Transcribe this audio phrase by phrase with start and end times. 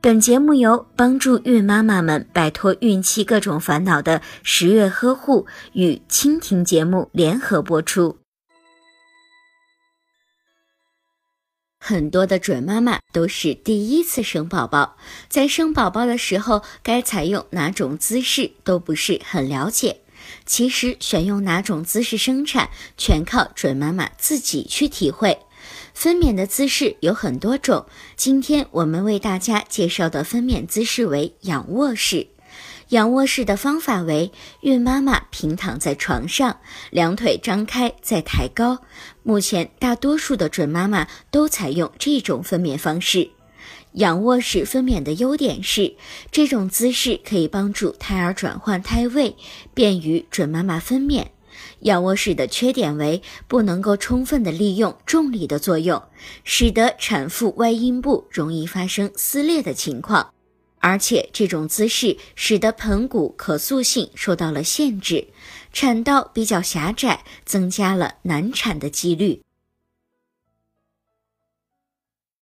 [0.00, 8.16] 本节目由帮助孕妈妈们摆脱孕期各种烦恼的十月呵护与蜻蜓节目联合播出。
[11.80, 14.96] 很多的准妈妈都是第一次生宝宝，
[15.28, 20.02] 在生宝宝的时候该采用哪种姿势都不是很了解。
[20.46, 25.40] 其实选用哪种姿势生产，全靠准妈妈自己去体会。
[25.94, 27.86] 分娩的姿势有很多种，
[28.16, 32.26] 今天我们为大家介绍的分娩姿势为仰卧式。
[32.88, 36.58] 仰卧式的方法为：孕妈妈平躺在床上，
[36.90, 38.78] 两腿张开再抬高。
[39.22, 43.30] 目前大多数的准妈妈都采用这种分娩方式。
[43.92, 45.96] 仰卧式分娩的优点是，
[46.30, 49.36] 这种姿势可以帮助胎儿转换胎位，
[49.74, 51.26] 便于准妈妈分娩。
[51.80, 56.02] 仰卧式的缺点为不能够充分的利用重力的作用，
[56.44, 60.32] 使得产妇外阴部容易发生撕裂的情况，
[60.78, 65.28] 而且这种姿势使得盆骨可塑性受到了限制，
[65.72, 69.42] 产道比较狭窄，增加了难产的几率。